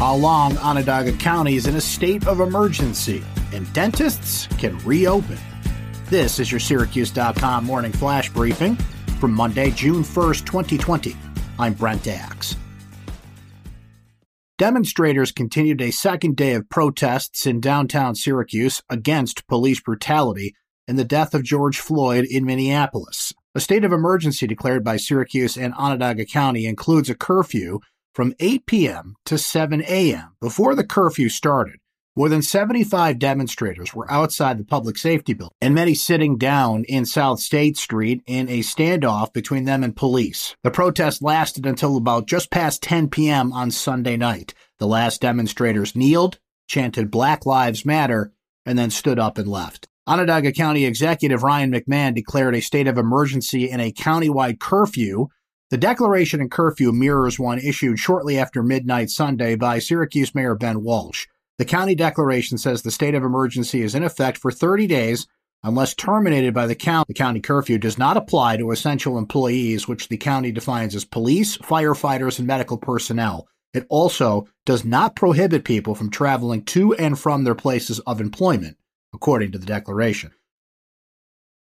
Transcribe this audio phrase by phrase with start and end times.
[0.00, 5.36] how long Onondaga County is in a state of emergency and dentists can reopen.
[6.06, 8.76] This is your Syracuse.com morning flash briefing
[9.20, 11.14] from Monday, June 1st, 2020.
[11.58, 12.56] I'm Brent Axe.
[14.56, 20.54] Demonstrators continued a second day of protests in downtown Syracuse against police brutality
[20.88, 23.34] and the death of George Floyd in Minneapolis.
[23.54, 27.80] A state of emergency declared by Syracuse and Onondaga County includes a curfew
[28.14, 29.14] from 8 p.m.
[29.26, 30.36] to 7 a.m.
[30.40, 31.76] Before the curfew started,
[32.16, 37.06] more than 75 demonstrators were outside the public safety building, and many sitting down in
[37.06, 40.56] South State Street in a standoff between them and police.
[40.64, 43.52] The protest lasted until about just past 10 p.m.
[43.52, 44.54] on Sunday night.
[44.78, 48.32] The last demonstrators kneeled, chanted Black Lives Matter,
[48.66, 49.86] and then stood up and left.
[50.06, 55.28] Onondaga County Executive Ryan McMahon declared a state of emergency and a countywide curfew
[55.70, 60.82] the declaration and curfew mirrors one issued shortly after midnight Sunday by Syracuse Mayor Ben
[60.82, 61.28] Walsh.
[61.58, 65.28] The county declaration says the state of emergency is in effect for 30 days
[65.62, 67.04] unless terminated by the county.
[67.08, 71.56] The county curfew does not apply to essential employees, which the county defines as police,
[71.58, 73.46] firefighters, and medical personnel.
[73.72, 78.76] It also does not prohibit people from traveling to and from their places of employment,
[79.14, 80.32] according to the declaration.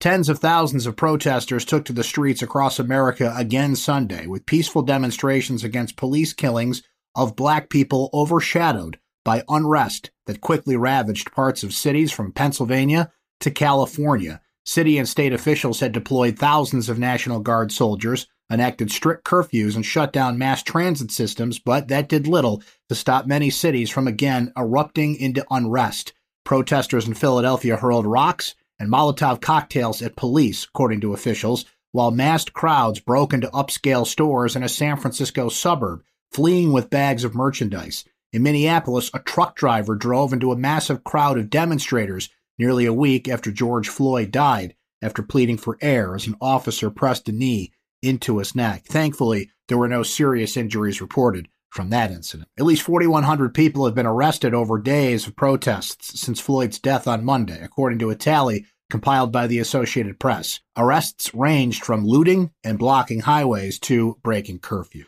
[0.00, 4.82] Tens of thousands of protesters took to the streets across America again Sunday, with peaceful
[4.82, 6.84] demonstrations against police killings
[7.16, 13.10] of black people overshadowed by unrest that quickly ravaged parts of cities from Pennsylvania
[13.40, 14.40] to California.
[14.64, 19.84] City and state officials had deployed thousands of National Guard soldiers, enacted strict curfews, and
[19.84, 24.52] shut down mass transit systems, but that did little to stop many cities from again
[24.56, 26.12] erupting into unrest.
[26.44, 32.52] Protesters in Philadelphia hurled rocks and Molotov cocktails at police, according to officials, while massed
[32.52, 38.04] crowds broke into upscale stores in a San Francisco suburb, fleeing with bags of merchandise.
[38.32, 43.28] In Minneapolis, a truck driver drove into a massive crowd of demonstrators nearly a week
[43.28, 47.72] after George Floyd died after pleading for air as an officer pressed a knee
[48.02, 48.84] into his neck.
[48.84, 52.48] Thankfully, there were no serious injuries reported from that incident.
[52.58, 57.24] At least 4,100 people have been arrested over days of protests since Floyd's death on
[57.24, 60.60] Monday, according to a tally compiled by the Associated Press.
[60.76, 65.04] Arrests ranged from looting and blocking highways to breaking curfew.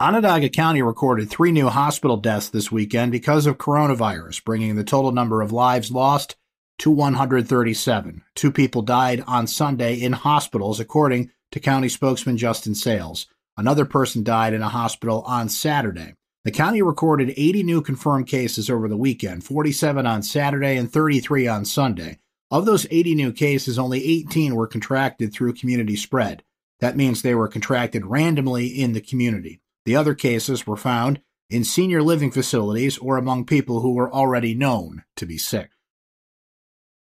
[0.00, 5.10] Onondaga County recorded three new hospital deaths this weekend because of coronavirus, bringing the total
[5.10, 6.36] number of lives lost
[6.78, 8.22] to 137.
[8.36, 13.26] Two people died on Sunday in hospitals, according to county spokesman Justin Sayles.
[13.58, 16.14] Another person died in a hospital on Saturday.
[16.44, 21.48] The county recorded 80 new confirmed cases over the weekend, 47 on Saturday and 33
[21.48, 22.20] on Sunday.
[22.52, 26.44] Of those 80 new cases, only 18 were contracted through community spread.
[26.78, 29.60] That means they were contracted randomly in the community.
[29.84, 31.20] The other cases were found
[31.50, 35.70] in senior living facilities or among people who were already known to be sick.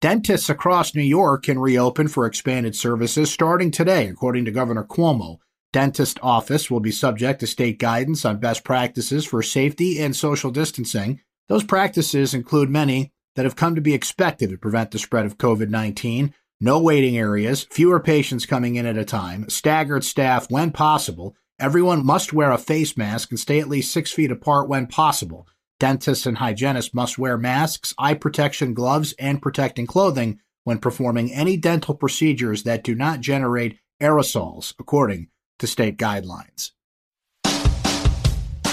[0.00, 5.38] Dentists across New York can reopen for expanded services starting today, according to Governor Cuomo
[5.72, 10.50] dentist office will be subject to state guidance on best practices for safety and social
[10.50, 11.20] distancing.
[11.48, 15.38] Those practices include many that have come to be expected to prevent the spread of
[15.38, 16.34] COVID 19.
[16.60, 21.34] No waiting areas, fewer patients coming in at a time, staggered staff when possible.
[21.58, 25.46] Everyone must wear a face mask and stay at least six feet apart when possible.
[25.78, 31.56] Dentists and hygienists must wear masks, eye protection gloves, and protecting clothing when performing any
[31.56, 35.28] dental procedures that do not generate aerosols, according
[35.60, 36.72] to state guidelines.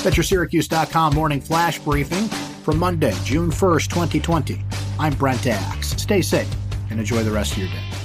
[0.04, 2.28] That's your Syracuse.com morning flash briefing
[2.64, 4.62] for Monday, June 1st, 2020.
[5.00, 5.90] I'm Brent Axe.
[6.02, 6.50] Stay safe
[6.90, 7.97] and enjoy the rest of your day.